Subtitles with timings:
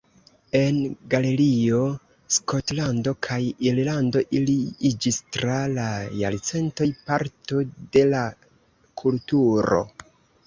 [0.59, 0.77] En
[1.13, 1.79] Galegio,
[2.37, 3.37] Skotlando kaj
[3.71, 4.55] Irlando ili
[4.91, 5.85] iĝis tra la
[6.23, 7.61] jarcentoj parto
[7.97, 8.23] de la
[9.03, 9.83] kulturo.